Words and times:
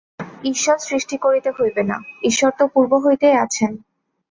ঈশ্বর 0.43 0.77
সৃষ্টি 0.79 1.15
করিতে 1.17 1.49
হইবে 1.51 1.83
না, 1.83 1.97
ঈশ্বর 2.23 2.51
তো 2.59 2.63
পূর্ব 2.67 2.91
হইতেই 3.05 3.35
আছেন। 3.35 3.71